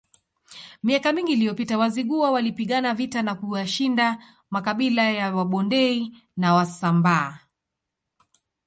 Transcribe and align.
Miaka 0.83 1.13
mingi 1.13 1.31
iliyopita 1.33 1.77
Wazigua 1.77 2.31
walipigana 2.31 2.93
vita 2.93 3.21
na 3.21 3.35
kuyashinda 3.35 4.23
makabila 4.49 5.03
ya 5.11 5.35
Wabondei 5.35 6.17
na 6.37 6.53
Wasambaa 6.53 7.39